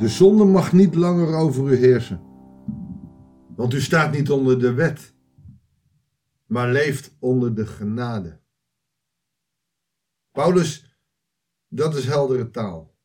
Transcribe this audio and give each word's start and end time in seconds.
De 0.00 0.08
zonde 0.08 0.44
mag 0.44 0.72
niet 0.72 0.94
langer 0.94 1.34
over 1.34 1.72
u 1.72 1.76
heersen. 1.76 2.20
Want 3.56 3.74
u 3.74 3.80
staat 3.80 4.12
niet 4.12 4.30
onder 4.30 4.60
de 4.60 4.72
wet, 4.72 5.14
maar 6.46 6.72
leeft 6.72 7.16
onder 7.18 7.54
de 7.54 7.66
genade. 7.66 8.40
Paulus, 10.30 10.98
dat 11.68 11.94
is 11.96 12.04
heldere 12.04 12.50
taal. 12.50 12.96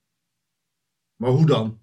Maar 1.15 1.31
hoe 1.31 1.45
dan? 1.45 1.81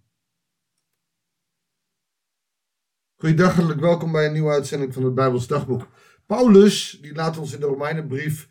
Goeiedag, 3.15 3.55
hartelijk 3.55 3.81
welkom 3.81 4.13
bij 4.13 4.27
een 4.27 4.33
nieuwe 4.33 4.53
uitzending 4.53 4.95
van 4.95 5.05
het 5.05 5.15
Bijbels 5.15 5.47
Dagboek. 5.47 5.89
Paulus, 6.27 6.99
die 7.03 7.15
laat 7.15 7.39
ons 7.39 7.53
in 7.53 7.61
de 7.61 7.67
Romeinenbrief 7.67 8.49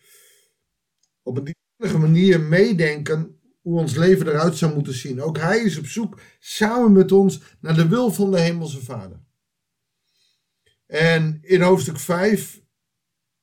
op 1.21 1.37
een 1.37 1.43
diepe 1.43 1.97
manier 1.97 2.41
meedenken 2.41 3.40
hoe 3.61 3.79
ons 3.79 3.95
leven 3.95 4.27
eruit 4.27 4.57
zou 4.57 4.73
moeten 4.73 4.93
zien. 4.93 5.21
Ook 5.21 5.37
hij 5.37 5.59
is 5.59 5.77
op 5.77 5.85
zoek 5.85 6.19
samen 6.39 6.91
met 6.91 7.11
ons 7.11 7.41
naar 7.59 7.75
de 7.75 7.87
wil 7.87 8.11
van 8.11 8.31
de 8.31 8.39
Hemelse 8.39 8.83
Vader. 8.83 9.19
En 10.85 11.39
in 11.41 11.61
hoofdstuk 11.61 11.99
5 11.99 12.61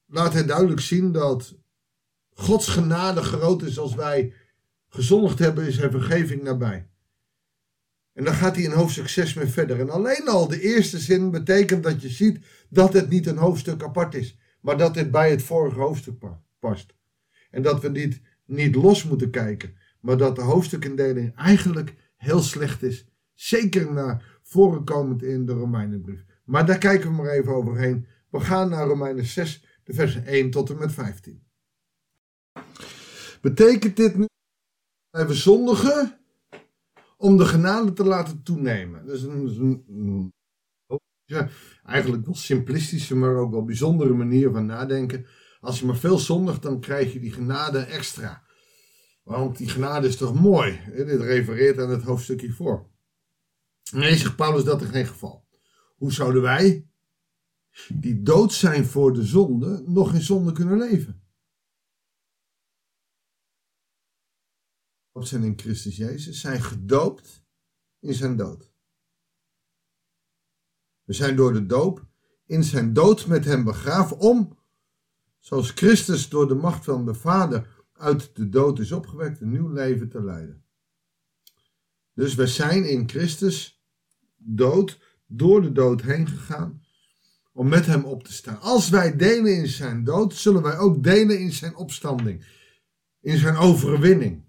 laat 0.06 0.32
hij 0.32 0.44
duidelijk 0.44 0.80
zien 0.80 1.12
dat 1.12 1.54
Gods 2.30 2.68
genade 2.68 3.22
groot 3.22 3.62
is 3.62 3.78
als 3.78 3.94
wij 3.94 4.32
gezondigd 4.88 5.38
hebben, 5.38 5.66
is 5.66 5.78
er 5.78 5.90
vergeving 5.90 6.42
nabij. 6.42 6.88
En 8.12 8.24
dan 8.24 8.34
gaat 8.34 8.54
hij 8.54 8.64
in 8.64 8.70
hoofdstuk 8.70 9.08
6 9.08 9.34
mee 9.34 9.46
verder. 9.46 9.80
En 9.80 9.90
alleen 9.90 10.28
al 10.28 10.48
de 10.48 10.60
eerste 10.60 10.98
zin 10.98 11.30
betekent 11.30 11.82
dat 11.82 12.02
je 12.02 12.08
ziet 12.08 12.38
dat 12.68 12.92
het 12.92 13.08
niet 13.08 13.26
een 13.26 13.36
hoofdstuk 13.36 13.82
apart 13.82 14.14
is, 14.14 14.38
maar 14.60 14.78
dat 14.78 14.94
dit 14.94 15.10
bij 15.10 15.30
het 15.30 15.42
vorige 15.42 15.80
hoofdstuk 15.80 16.24
past. 16.58 16.94
En 17.50 17.62
dat 17.62 17.82
we 17.82 17.88
niet, 17.88 18.20
niet 18.44 18.74
los 18.74 19.04
moeten 19.04 19.30
kijken, 19.30 19.76
maar 20.00 20.16
dat 20.16 20.36
de 20.36 20.42
hoofdstukindeling 20.42 21.34
eigenlijk 21.36 21.94
heel 22.16 22.40
slecht 22.40 22.82
is. 22.82 23.06
Zeker 23.34 23.92
naar 23.92 24.38
voren 24.42 24.84
komend 24.84 25.22
in 25.22 25.46
de 25.46 25.52
Romeinenbrief. 25.52 26.24
Maar 26.44 26.66
daar 26.66 26.78
kijken 26.78 27.10
we 27.10 27.16
maar 27.16 27.30
even 27.30 27.52
overheen. 27.52 28.06
We 28.30 28.40
gaan 28.40 28.68
naar 28.68 28.86
Romeinen 28.86 29.24
6, 29.24 29.64
de 29.84 29.92
versen 29.92 30.26
1 30.26 30.50
tot 30.50 30.70
en 30.70 30.78
met 30.78 30.92
15. 30.92 31.42
Betekent 33.40 33.96
dit 33.96 34.16
nu 34.16 34.26
we 35.10 35.34
zondigen 35.34 36.18
om 37.16 37.36
de 37.36 37.44
genade 37.44 37.92
te 37.92 38.04
laten 38.04 38.42
toenemen? 38.42 39.06
Dat 39.06 39.16
is 39.16 39.22
een, 39.22 40.32
eigenlijk 41.84 42.24
wel 42.24 42.34
simplistische, 42.34 43.16
maar 43.16 43.34
ook 43.34 43.50
wel 43.50 43.64
bijzondere 43.64 44.14
manier 44.14 44.50
van 44.50 44.66
nadenken. 44.66 45.26
Als 45.60 45.80
je 45.80 45.86
maar 45.86 45.96
veel 45.96 46.18
zondigt, 46.18 46.62
dan 46.62 46.80
krijg 46.80 47.12
je 47.12 47.20
die 47.20 47.32
genade 47.32 47.78
extra. 47.78 48.42
Want 49.28 49.56
die 49.56 49.68
genade 49.68 50.06
is 50.06 50.16
toch 50.16 50.34
mooi? 50.34 50.80
Dit 50.86 51.20
refereert 51.20 51.78
aan 51.78 51.90
het 51.90 52.02
hoofdstuk 52.02 52.40
hiervoor. 52.40 52.90
Nee, 53.92 54.16
zegt 54.16 54.36
Paulus 54.36 54.64
dat 54.64 54.82
in 54.82 54.88
geen 54.88 55.06
geval. 55.06 55.46
Hoe 55.96 56.12
zouden 56.12 56.42
wij, 56.42 56.88
die 57.88 58.22
dood 58.22 58.52
zijn 58.52 58.84
voor 58.84 59.12
de 59.12 59.24
zonde, 59.24 59.82
nog 59.86 60.14
in 60.14 60.22
zonde 60.22 60.52
kunnen 60.52 60.78
leven? 60.78 61.22
zijn 65.12 65.42
in 65.42 65.58
Christus 65.58 65.96
Jezus, 65.96 66.40
zijn 66.40 66.62
gedoopt 66.62 67.44
in 67.98 68.14
zijn 68.14 68.36
dood. 68.36 68.72
We 71.04 71.12
zijn 71.12 71.36
door 71.36 71.52
de 71.52 71.66
doop 71.66 72.06
in 72.46 72.64
zijn 72.64 72.92
dood 72.92 73.26
met 73.26 73.44
hem 73.44 73.64
begraven 73.64 74.18
om, 74.18 74.58
zoals 75.38 75.70
Christus 75.70 76.28
door 76.28 76.48
de 76.48 76.54
macht 76.54 76.84
van 76.84 77.04
de 77.04 77.14
Vader 77.14 77.77
uit 77.98 78.30
de 78.36 78.48
dood 78.48 78.78
is 78.78 78.92
opgewekt, 78.92 79.40
een 79.40 79.50
nieuw 79.50 79.72
leven 79.72 80.08
te 80.08 80.22
leiden. 80.22 80.62
Dus 82.14 82.34
we 82.34 82.46
zijn 82.46 82.88
in 82.88 83.08
Christus 83.08 83.82
dood, 84.36 84.98
door 85.26 85.62
de 85.62 85.72
dood 85.72 86.02
heen 86.02 86.28
gegaan, 86.28 86.82
om 87.52 87.68
met 87.68 87.86
hem 87.86 88.04
op 88.04 88.24
te 88.24 88.32
staan. 88.32 88.60
Als 88.60 88.88
wij 88.88 89.16
delen 89.16 89.56
in 89.56 89.66
zijn 89.66 90.04
dood, 90.04 90.34
zullen 90.34 90.62
wij 90.62 90.78
ook 90.78 91.02
delen 91.02 91.40
in 91.40 91.52
zijn 91.52 91.76
opstanding, 91.76 92.44
in 93.20 93.38
zijn 93.38 93.56
overwinning. 93.56 94.44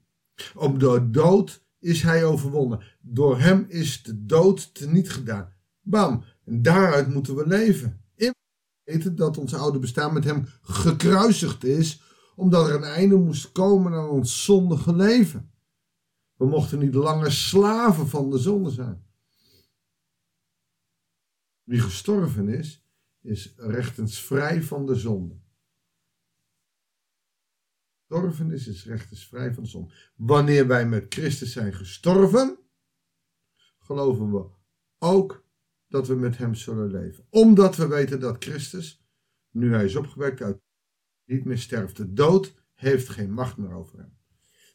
Op 0.55 0.79
de 0.79 1.09
dood 1.09 1.63
is 1.79 2.01
hij 2.01 2.25
overwonnen. 2.25 2.83
Door 3.01 3.39
hem 3.39 3.65
is 3.67 4.03
de 4.03 4.25
dood 4.25 4.73
teniet 4.73 5.09
gedaan. 5.09 5.53
Bam. 5.81 6.23
En 6.45 6.61
daaruit 6.61 7.13
moeten 7.13 7.35
we 7.35 7.47
leven. 7.47 8.01
In 8.15 8.33
weten 8.83 9.15
dat 9.15 9.37
ons 9.37 9.53
oude 9.53 9.79
bestaan 9.79 10.13
met 10.13 10.23
hem 10.23 10.45
gekruisigd 10.61 11.63
is, 11.63 12.01
omdat 12.39 12.69
er 12.69 12.75
een 12.75 12.83
einde 12.83 13.15
moest 13.15 13.51
komen 13.51 13.93
aan 13.93 14.09
ons 14.09 14.43
zondige 14.43 14.95
leven. 14.95 15.51
We 16.35 16.45
mochten 16.45 16.79
niet 16.79 16.93
langer 16.93 17.31
slaven 17.31 18.07
van 18.07 18.29
de 18.29 18.37
zonde 18.37 18.69
zijn. 18.69 19.07
Wie 21.63 21.79
gestorven 21.79 22.49
is, 22.49 22.85
is 23.21 23.53
rechtens 23.57 24.21
vrij 24.21 24.63
van 24.63 24.85
de 24.85 24.95
zonde. 24.95 25.39
Gestorven 27.97 28.51
is, 28.51 28.67
is 28.67 28.85
rechtens 28.85 29.27
vrij 29.27 29.53
van 29.53 29.63
de 29.63 29.69
zonde. 29.69 29.93
Wanneer 30.15 30.67
wij 30.67 30.87
met 30.87 31.13
Christus 31.13 31.51
zijn 31.51 31.73
gestorven, 31.73 32.57
geloven 33.79 34.31
we 34.31 34.49
ook 34.97 35.47
dat 35.87 36.07
we 36.07 36.15
met 36.15 36.37
hem 36.37 36.53
zullen 36.53 36.91
leven. 36.91 37.25
Omdat 37.29 37.75
we 37.75 37.87
weten 37.87 38.19
dat 38.19 38.43
Christus, 38.43 39.05
nu 39.49 39.73
hij 39.73 39.85
is 39.85 39.95
opgewekt 39.95 40.41
uit 40.41 40.67
niet 41.29 41.45
meer 41.45 41.57
sterft. 41.57 41.97
De 41.97 42.13
dood 42.13 42.53
heeft 42.73 43.09
geen 43.09 43.31
macht 43.31 43.57
meer 43.57 43.73
over 43.73 43.97
hem. 43.97 44.17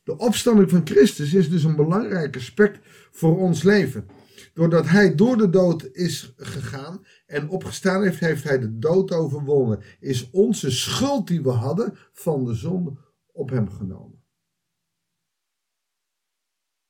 De 0.04 0.16
opstanding 0.16 0.70
van 0.70 0.86
Christus 0.86 1.34
is 1.34 1.50
dus 1.50 1.64
een 1.64 1.76
belangrijk 1.76 2.36
aspect 2.36 2.78
voor 3.10 3.38
ons 3.38 3.62
leven. 3.62 4.06
Doordat 4.54 4.88
hij 4.88 5.14
door 5.14 5.36
de 5.36 5.50
dood 5.50 5.88
is 5.92 6.32
gegaan 6.36 7.04
en 7.26 7.48
opgestaan 7.48 8.02
heeft, 8.02 8.20
heeft 8.20 8.44
hij 8.44 8.58
de 8.58 8.78
dood 8.78 9.12
overwonnen. 9.12 9.82
Is 10.00 10.30
onze 10.30 10.70
schuld 10.70 11.26
die 11.26 11.42
we 11.42 11.50
hadden 11.50 11.98
van 12.12 12.44
de 12.44 12.54
zonde 12.54 12.96
op 13.32 13.50
hem 13.50 13.70
genomen. 13.70 14.22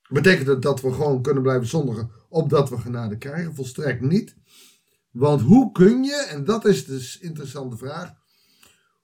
Betekent 0.09 0.47
het 0.47 0.61
dat 0.61 0.81
we 0.81 0.93
gewoon 0.93 1.21
kunnen 1.21 1.43
blijven 1.43 1.67
zondigen 1.67 2.11
opdat 2.29 2.69
we 2.69 2.77
genade 2.77 3.17
krijgen? 3.17 3.55
Volstrekt 3.55 4.01
niet. 4.01 4.35
Want 5.11 5.41
hoe 5.41 5.71
kun 5.71 6.03
je, 6.03 6.27
en 6.29 6.43
dat 6.43 6.65
is 6.65 6.85
dus 6.85 7.15
een 7.15 7.27
interessante 7.27 7.77
vraag, 7.77 8.13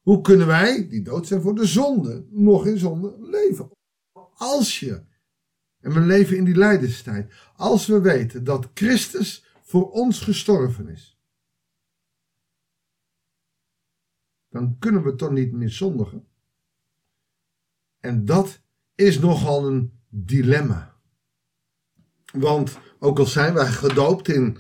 hoe 0.02 0.22
kunnen 0.22 0.48
wij, 0.48 0.88
die 0.88 1.02
dood 1.02 1.28
zijn 1.28 1.42
voor 1.42 1.56
de 1.56 1.66
zonde, 1.66 2.26
nog 2.30 2.66
in 2.66 2.78
zonde 2.78 3.18
leven? 3.20 3.72
Als 4.34 4.80
je, 4.80 5.06
en 5.80 5.94
we 5.94 6.00
leven 6.00 6.38
in 6.38 6.44
die 6.44 6.56
lijdenstijd, 6.56 7.34
als 7.56 7.88
we 7.88 8.02
weten 8.02 8.44
dat 8.44 8.70
Christus 8.74 9.46
voor 9.62 9.92
ons 9.92 10.20
gestorven 10.20 10.88
is, 10.88 11.20
dan 14.50 14.78
kunnen 14.80 15.04
we 15.04 15.16
toch 15.16 15.32
niet 15.32 15.52
meer 15.52 15.70
zondigen. 15.70 16.28
En 18.00 18.26
dat 18.26 18.62
is 18.96 19.20
nogal 19.20 19.68
een 19.68 20.00
dilemma. 20.10 21.00
Want 22.34 22.80
ook 23.00 23.20
al 23.20 23.26
zijn 23.26 23.54
wij 23.54 23.68
gedoopt 23.68 24.28
in 24.28 24.58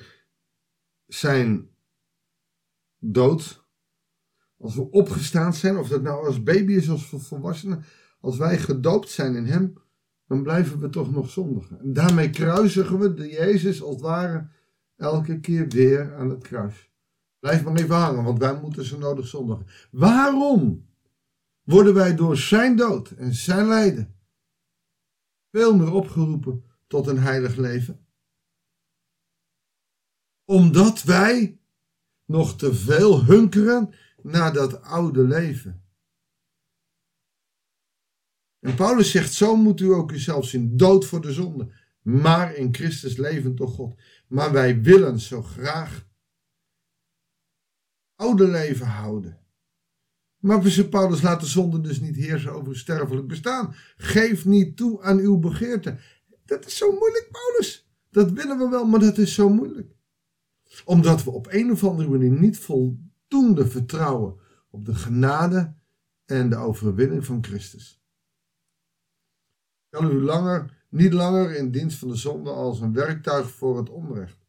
zijn 1.05 1.75
dood, 2.97 3.60
als 4.61 4.75
we 4.75 4.91
opgestaan 4.91 5.53
zijn, 5.53 5.77
of 5.77 5.87
dat 5.87 6.01
nou 6.01 6.25
als 6.25 6.43
baby 6.43 6.73
is 6.73 6.87
of 6.87 7.03
volwassenen, 7.03 7.83
als 8.19 8.37
wij 8.37 8.57
gedoopt 8.57 9.09
zijn 9.09 9.35
in 9.35 9.45
Hem, 9.45 9.73
dan 10.27 10.43
blijven 10.43 10.79
we 10.79 10.89
toch 10.89 11.11
nog 11.11 11.29
zondigen. 11.29 11.79
En 11.79 11.93
daarmee 11.93 12.29
kruisigen 12.29 12.99
we 12.99 13.13
de 13.13 13.29
Jezus 13.29 13.81
als 13.81 13.91
het 13.91 14.01
ware 14.01 14.47
elke 14.95 15.39
keer 15.39 15.67
weer 15.67 16.15
aan 16.15 16.29
het 16.29 16.43
kruis. 16.43 16.91
Blijf 17.39 17.63
maar 17.63 17.75
even 17.75 17.95
hangen, 17.95 18.23
want 18.23 18.39
wij 18.39 18.59
moeten 18.61 18.85
zo 18.85 18.97
nodig 18.97 19.27
zondigen. 19.27 19.65
Waarom 19.91 20.85
worden 21.63 21.93
wij 21.93 22.15
door 22.15 22.37
zijn 22.37 22.75
dood 22.75 23.09
en 23.09 23.33
zijn 23.33 23.67
lijden 23.67 24.15
veel 25.51 25.77
meer 25.77 25.91
opgeroepen 25.93 26.63
tot 26.87 27.07
een 27.07 27.19
heilig 27.19 27.55
leven? 27.55 28.05
Omdat 30.45 31.03
wij 31.03 31.59
nog 32.25 32.57
te 32.57 32.73
veel 32.73 33.23
hunkeren 33.25 33.93
naar 34.23 34.53
dat 34.53 34.81
oude 34.81 35.23
leven. 35.23 35.83
En 38.59 38.75
Paulus 38.75 39.11
zegt, 39.11 39.33
zo 39.33 39.55
moet 39.55 39.79
u 39.79 39.93
ook 39.93 40.11
uzelf 40.11 40.45
zien, 40.45 40.77
dood 40.77 41.05
voor 41.05 41.21
de 41.21 41.33
zonde, 41.33 41.73
maar 42.01 42.55
in 42.55 42.73
Christus 42.75 43.17
levend 43.17 43.57
door 43.57 43.67
God. 43.67 43.99
Maar 44.27 44.51
wij 44.51 44.81
willen 44.81 45.19
zo 45.19 45.41
graag 45.41 46.07
oude 48.15 48.47
leven 48.47 48.87
houden. 48.87 49.39
Maar 50.41 50.87
Paulus 50.89 51.21
laat 51.21 51.39
de 51.39 51.45
zonde 51.45 51.81
dus 51.81 51.99
niet 51.99 52.15
heersen 52.15 52.51
over 52.51 52.77
sterfelijk 52.77 53.27
bestaan. 53.27 53.75
Geef 53.97 54.45
niet 54.45 54.77
toe 54.77 55.01
aan 55.01 55.17
uw 55.17 55.37
begeerte. 55.37 55.99
Dat 56.45 56.65
is 56.65 56.77
zo 56.77 56.91
moeilijk, 56.91 57.29
Paulus. 57.31 57.89
Dat 58.09 58.31
willen 58.31 58.57
we 58.57 58.69
wel, 58.69 58.85
maar 58.85 58.99
dat 58.99 59.17
is 59.17 59.33
zo 59.33 59.49
moeilijk. 59.49 59.95
Omdat 60.85 61.23
we 61.23 61.31
op 61.31 61.47
een 61.49 61.71
of 61.71 61.83
andere 61.83 62.09
manier 62.09 62.31
niet 62.31 62.59
voldoende 63.31 63.67
vertrouwen 63.67 64.39
op 64.69 64.85
de 64.85 64.95
genade 64.95 65.73
en 66.25 66.49
de 66.49 66.55
overwinning 66.55 67.25
van 67.25 67.43
Christus. 67.43 68.01
Zal 69.89 70.11
u 70.11 70.21
langer 70.21 70.79
Niet 70.89 71.13
langer 71.13 71.55
in 71.55 71.71
dienst 71.71 71.97
van 71.97 72.07
de 72.07 72.15
zonde 72.15 72.49
als 72.49 72.79
een 72.79 72.93
werktuig 72.93 73.51
voor 73.51 73.77
het 73.77 73.89
onrecht, 73.89 74.45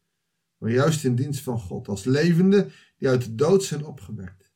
maar 0.57 0.71
juist 0.71 1.03
in 1.03 1.15
dienst 1.15 1.41
van 1.41 1.59
God, 1.59 1.87
als 1.87 2.03
levende 2.03 2.71
die 2.97 3.07
uit 3.07 3.23
de 3.23 3.35
dood 3.35 3.63
zijn 3.63 3.85
opgewekt. 3.85 4.53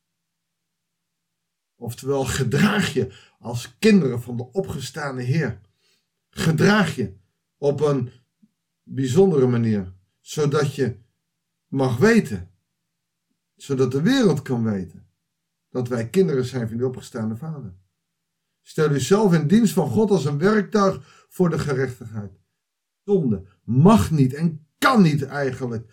Oftewel, 1.74 2.24
gedraag 2.24 2.92
je 2.92 3.14
als 3.38 3.78
kinderen 3.78 4.22
van 4.22 4.36
de 4.36 4.52
opgestane 4.52 5.22
Heer. 5.22 5.60
Gedraag 6.30 6.96
je 6.96 7.16
op 7.56 7.80
een 7.80 8.10
bijzondere 8.82 9.46
manier, 9.46 9.92
zodat 10.20 10.74
je 10.74 10.96
mag 11.66 11.96
weten, 11.96 12.50
zodat 13.58 13.92
de 13.92 14.02
wereld 14.02 14.42
kan 14.42 14.64
weten 14.64 15.06
dat 15.70 15.88
wij 15.88 16.08
kinderen 16.08 16.44
zijn 16.44 16.68
van 16.68 16.76
de 16.76 16.86
opgestaande 16.86 17.36
Vader. 17.36 17.74
Stel 18.62 18.90
uzelf 18.90 19.34
in 19.34 19.46
dienst 19.46 19.72
van 19.72 19.88
God 19.88 20.10
als 20.10 20.24
een 20.24 20.38
werktuig 20.38 21.26
voor 21.28 21.50
de 21.50 21.58
gerechtigheid. 21.58 22.40
Zonde 23.04 23.42
mag 23.64 24.10
niet 24.10 24.34
en 24.34 24.66
kan 24.78 25.02
niet 25.02 25.22
eigenlijk 25.22 25.92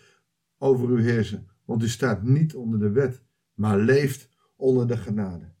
over 0.58 0.90
u 0.90 1.02
heersen, 1.02 1.48
want 1.64 1.82
u 1.82 1.88
staat 1.88 2.22
niet 2.22 2.54
onder 2.54 2.78
de 2.78 2.90
wet, 2.90 3.22
maar 3.54 3.78
leeft 3.78 4.28
onder 4.56 4.88
de 4.88 4.96
genade. 4.96 5.54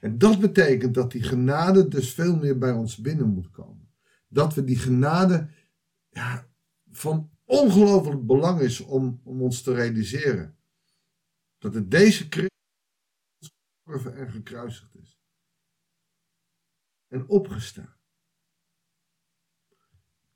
En 0.00 0.18
dat 0.18 0.40
betekent 0.40 0.94
dat 0.94 1.12
die 1.12 1.22
genade 1.22 1.88
dus 1.88 2.14
veel 2.14 2.36
meer 2.36 2.58
bij 2.58 2.72
ons 2.72 2.96
binnen 2.96 3.28
moet 3.28 3.50
komen. 3.50 3.88
Dat 4.28 4.54
we 4.54 4.64
die 4.64 4.78
genade 4.78 5.48
ja, 6.08 6.48
van 6.90 7.30
ongelooflijk 7.44 8.26
belang 8.26 8.60
is 8.60 8.80
om, 8.80 9.20
om 9.24 9.42
ons 9.42 9.62
te 9.62 9.74
realiseren. 9.74 10.55
Dat 11.58 11.74
het 11.74 11.90
deze 11.90 12.26
Christus 12.28 12.54
en 14.04 14.30
gekruisigd 14.30 14.94
is. 14.94 15.20
En 17.06 17.28
opgestaan. 17.28 17.96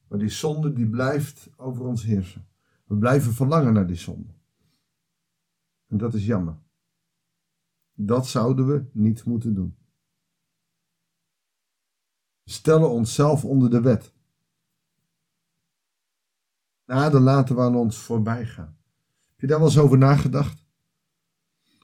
Maar 0.08 0.18
die 0.18 0.28
zonde 0.28 0.72
die 0.72 0.88
blijft 0.88 1.48
over 1.56 1.84
ons 1.84 2.02
heersen. 2.02 2.48
We 2.84 2.96
blijven 2.96 3.32
verlangen 3.32 3.72
naar 3.72 3.86
die 3.86 3.96
zonde. 3.96 4.32
En 5.86 5.96
dat 5.98 6.14
is 6.14 6.26
jammer. 6.26 6.58
Dat 7.92 8.26
zouden 8.26 8.66
we 8.66 8.90
niet 8.92 9.24
moeten 9.24 9.54
doen. 9.54 9.76
We 12.42 12.50
stellen 12.50 12.90
onszelf 12.90 13.44
onder 13.44 13.70
de 13.70 13.80
wet. 13.80 14.12
Naden 16.84 17.20
laten 17.20 17.56
we 17.56 17.62
aan 17.62 17.76
ons 17.76 17.98
voorbij 17.98 18.46
gaan. 18.46 18.78
Heb 19.30 19.40
je 19.40 19.46
daar 19.46 19.58
wel 19.58 19.68
eens 19.68 19.78
over 19.78 19.98
nagedacht? 19.98 20.59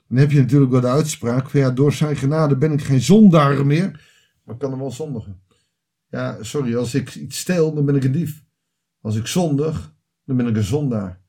Dan 0.09 0.19
heb 0.19 0.31
je 0.31 0.41
natuurlijk 0.41 0.71
wel 0.71 0.81
de 0.81 0.87
uitspraak 0.87 1.51
van 1.51 1.61
ja, 1.61 1.71
door 1.71 1.93
zijn 1.93 2.17
genade 2.17 2.57
ben 2.57 2.73
ik 2.73 2.83
geen 2.83 3.01
zondaar 3.01 3.67
meer, 3.67 4.07
maar 4.45 4.57
kan 4.57 4.73
er 4.73 4.79
wel 4.79 4.91
zondigen. 4.91 5.41
Ja, 6.09 6.43
sorry, 6.43 6.77
als 6.77 6.95
ik 6.95 7.15
iets 7.15 7.39
steel, 7.39 7.75
dan 7.75 7.85
ben 7.85 7.97
ik 7.97 8.05
een 8.05 8.13
dief. 8.13 8.45
Als 9.01 9.17
ik 9.17 9.27
zondig, 9.27 9.95
dan 10.25 10.37
ben 10.37 10.47
ik 10.47 10.57
een 10.57 10.63
zondaar. 10.63 11.21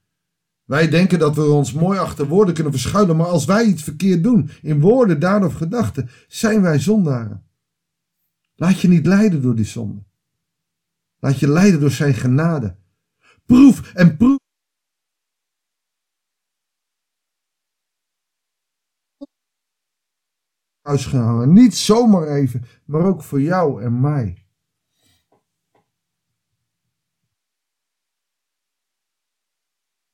Wij 0.63 0.89
denken 0.89 1.19
dat 1.19 1.35
we 1.35 1.43
ons 1.43 1.73
mooi 1.73 1.99
achter 1.99 2.27
woorden 2.27 2.53
kunnen 2.53 2.71
verschuilen, 2.73 3.15
maar 3.15 3.27
als 3.27 3.45
wij 3.45 3.65
iets 3.65 3.83
verkeerd 3.83 4.23
doen, 4.23 4.49
in 4.61 4.79
woorden, 4.79 5.19
daden 5.19 5.47
of 5.47 5.53
gedachten, 5.53 6.09
zijn 6.27 6.61
wij 6.61 6.79
zondaren. 6.79 7.43
Laat 8.55 8.79
je 8.79 8.87
niet 8.87 9.05
leiden 9.05 9.41
door 9.41 9.55
die 9.55 9.65
zonde. 9.65 10.03
Laat 11.19 11.39
je 11.39 11.47
leiden 11.47 11.79
door 11.79 11.91
zijn 11.91 12.13
genade. 12.13 12.75
Proef 13.45 13.93
en 13.93 14.17
proef. 14.17 14.39
Uitgehangen. 20.87 21.53
Niet 21.53 21.75
zomaar 21.75 22.27
even, 22.27 22.65
maar 22.85 23.05
ook 23.05 23.23
voor 23.23 23.41
jou 23.41 23.83
en 23.83 23.99
mij. 23.99 24.45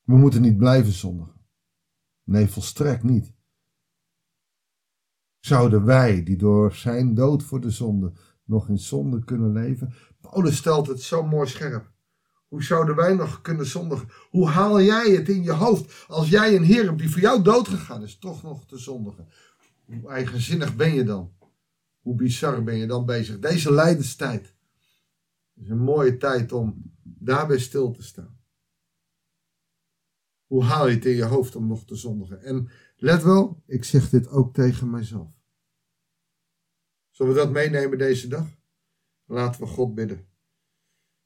We 0.02 0.18
moeten 0.18 0.42
niet 0.42 0.58
blijven 0.58 0.92
zondigen. 0.92 1.46
Nee, 2.24 2.48
volstrekt 2.48 3.04
niet. 3.04 3.34
Zouden 5.40 5.86
wij, 5.86 6.24
die 6.24 6.38
door 6.38 6.74
zijn 6.74 7.14
dood 7.14 7.44
voor 7.44 7.62
de 7.62 7.72
zonde 7.72 8.14
nog 8.44 8.70
in 8.70 8.80
zonde 8.80 9.24
kunnen 9.24 9.52
leven? 9.52 9.94
Paulus 10.22 10.58
stelt 10.58 10.88
het 10.88 11.02
zo 11.02 11.24
mooi 11.24 11.50
scherp. 11.50 11.92
Hoe 12.48 12.64
zouden 12.64 12.96
wij 12.96 13.14
nog 13.16 13.42
kunnen 13.42 13.66
zondigen? 13.66 14.10
Hoe 14.30 14.48
haal 14.48 14.82
jij 14.82 15.12
het 15.12 15.30
in 15.30 15.44
je 15.44 15.52
hoofd 15.52 16.06
als 16.08 16.30
jij 16.30 16.56
een 16.56 16.64
Heer 16.64 16.86
hebt 16.86 16.98
die 16.98 17.10
voor 17.10 17.22
jou 17.22 17.44
dood 17.44 17.68
gegaan 17.68 18.04
is, 18.04 18.18
toch 18.18 18.44
nog 18.44 18.66
te 18.66 18.78
zondigen? 18.78 19.28
Hoe 19.86 20.10
eigenzinnig 20.10 20.76
ben 20.76 20.94
je 20.94 21.04
dan? 21.04 21.34
Hoe 22.02 22.16
bizar 22.16 22.64
ben 22.64 22.76
je 22.76 22.88
dan 22.88 23.06
bezig? 23.06 23.40
Deze 23.40 23.74
lijdenstijd 23.74 24.56
is 25.54 25.70
een 25.70 25.84
mooie 25.84 26.18
tijd 26.18 26.52
om 26.52 26.96
daarbij 27.04 27.60
stil 27.60 27.92
te 27.92 28.04
staan. 28.04 28.42
Hoe 30.46 30.64
haal 30.64 30.88
je 30.88 30.96
het 30.96 31.06
in 31.06 31.16
je 31.16 31.24
hoofd 31.24 31.56
om 31.56 31.68
nog 31.68 31.86
te 31.86 31.96
zondigen? 31.96 32.42
En 32.42 32.70
let 32.96 33.24
wel, 33.24 33.64
ik 33.66 33.84
zeg 33.84 34.10
dit 34.10 34.28
ook 34.28 34.54
tegen 34.54 34.90
mijzelf. 34.90 35.42
Zullen 37.10 37.34
we 37.34 37.40
dat 37.40 37.52
meenemen 37.52 37.98
deze 37.98 38.28
dag? 38.28 38.48
Laten 39.26 39.62
we 39.62 39.68
God 39.68 39.96
bidden. 39.96 40.28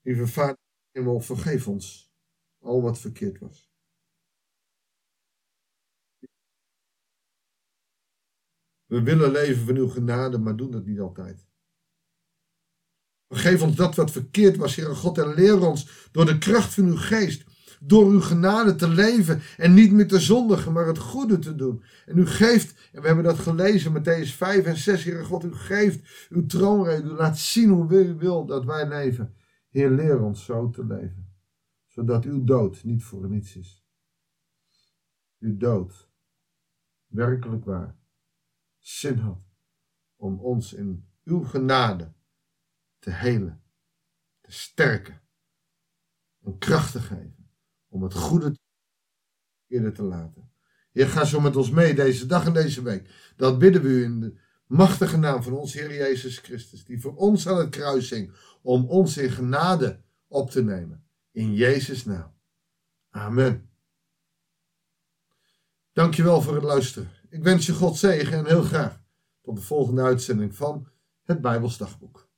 Lieve 0.01 0.27
Vader, 0.27 0.57
hemel, 0.91 1.19
vergeef 1.19 1.67
ons 1.67 2.13
al 2.59 2.81
wat 2.81 2.99
verkeerd 2.99 3.39
was. 3.39 3.66
We 8.87 9.01
willen 9.01 9.31
leven 9.31 9.65
van 9.65 9.75
uw 9.75 9.89
genade, 9.89 10.37
maar 10.37 10.55
doen 10.55 10.73
het 10.73 10.85
niet 10.85 10.99
altijd. 10.99 11.45
Vergeef 13.27 13.61
ons 13.61 13.75
dat 13.75 13.95
wat 13.95 14.11
verkeerd 14.11 14.57
was, 14.57 14.75
Heer 14.75 14.95
God, 14.95 15.17
en 15.17 15.33
leer 15.33 15.67
ons 15.67 16.09
door 16.11 16.25
de 16.25 16.37
kracht 16.37 16.73
van 16.73 16.85
uw 16.85 16.97
geest 16.97 17.45
door 17.79 18.11
uw 18.11 18.21
genade 18.21 18.75
te 18.75 18.87
leven 18.87 19.41
en 19.57 19.73
niet 19.73 19.91
meer 19.91 20.07
te 20.07 20.19
zondigen, 20.19 20.73
maar 20.73 20.87
het 20.87 20.97
goede 20.97 21.39
te 21.39 21.55
doen. 21.55 21.83
En 22.05 22.17
u 22.17 22.25
geeft, 22.25 22.89
en 22.91 23.01
we 23.01 23.07
hebben 23.07 23.25
dat 23.25 23.39
gelezen, 23.39 23.93
Matthäus 23.93 24.35
5 24.35 24.65
en 24.65 24.77
6, 24.77 25.03
Heer 25.03 25.25
God, 25.25 25.43
u 25.43 25.53
geeft 25.53 26.27
uw 26.29 26.45
troonrede, 26.45 27.09
u 27.09 27.11
laat 27.11 27.37
zien 27.37 27.69
hoe 27.69 27.93
u 27.93 28.15
wil 28.15 28.45
dat 28.45 28.65
wij 28.65 28.87
leven. 28.87 29.33
Heer, 29.69 29.89
leer 29.89 30.21
ons 30.21 30.45
zo 30.45 30.69
te 30.69 30.85
leven, 30.85 31.33
zodat 31.85 32.25
uw 32.25 32.43
dood 32.43 32.83
niet 32.83 33.03
voor 33.03 33.29
niets 33.29 33.55
is. 33.55 33.85
Uw 35.39 35.57
dood, 35.57 36.09
werkelijk 37.07 37.65
waar, 37.65 37.95
zin 38.87 39.17
had 39.17 39.41
om 40.15 40.39
ons 40.39 40.73
in 40.73 41.09
uw 41.23 41.43
genade 41.43 42.13
te 42.99 43.11
helen, 43.11 43.63
te 44.41 44.51
sterken 44.51 45.21
en 46.43 46.57
kracht 46.57 46.91
te 46.91 46.99
geven 46.99 47.51
om 47.87 48.03
het 48.03 48.13
goede 48.13 48.57
eerder 49.67 49.93
te 49.93 50.03
laten. 50.03 50.51
Heer, 50.91 51.07
ga 51.07 51.25
zo 51.25 51.39
met 51.39 51.55
ons 51.55 51.69
mee 51.69 51.93
deze 51.93 52.25
dag 52.25 52.45
en 52.45 52.53
deze 52.53 52.81
week. 52.81 53.33
Dat 53.35 53.59
bidden 53.59 53.81
we 53.81 53.87
u 53.87 54.03
in 54.03 54.19
de 54.19 54.39
machtige 54.65 55.17
naam 55.17 55.43
van 55.43 55.53
ons 55.53 55.73
Heer 55.73 55.93
Jezus 55.93 56.37
Christus, 56.37 56.85
die 56.85 57.01
voor 57.01 57.15
ons 57.15 57.47
aan 57.47 57.57
het 57.57 57.69
kruis 57.69 58.09
hing, 58.09 58.33
om 58.61 58.85
ons 58.85 59.17
in 59.17 59.29
genade 59.29 60.01
op 60.27 60.49
te 60.49 60.63
nemen. 60.63 61.05
In 61.31 61.53
Jezus' 61.53 62.05
naam. 62.05 62.33
Amen. 63.09 63.69
Dankjewel 65.93 66.41
voor 66.41 66.55
het 66.55 66.63
luisteren. 66.63 67.16
Ik 67.37 67.43
wens 67.43 67.65
je 67.65 67.73
God 67.73 67.97
zegen 67.97 68.37
en 68.37 68.45
heel 68.45 68.61
graag 68.61 68.99
tot 69.41 69.55
de 69.55 69.61
volgende 69.61 70.01
uitzending 70.01 70.55
van 70.55 70.87
het 71.23 71.41
Bijbels 71.41 71.77
Dagboek. 71.77 72.29